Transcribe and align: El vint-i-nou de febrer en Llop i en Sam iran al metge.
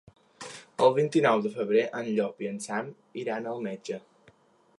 El 0.85 0.95
vint-i-nou 0.95 1.43
de 1.47 1.51
febrer 1.57 1.83
en 1.99 2.09
Llop 2.15 2.43
i 2.47 2.51
en 2.53 2.59
Sam 2.67 2.91
iran 3.27 3.51
al 3.53 3.63
metge. 3.69 4.03